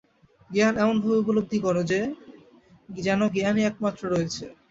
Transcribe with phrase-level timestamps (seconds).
[0.49, 1.99] জ্ঞান এমনভাবে উপলব্ধি কর যে,
[2.97, 4.43] যেন জ্ঞানই একমাত্র রয়েছে।